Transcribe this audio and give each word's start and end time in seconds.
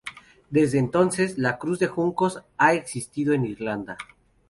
Desde 0.49 0.79
entonces, 0.79 1.37
la 1.37 1.59
cruz 1.59 1.77
de 1.77 1.85
juncos 1.85 2.41
ha 2.57 2.73
existido 2.73 3.35
en 3.35 3.45
Irlanda. 3.45 3.97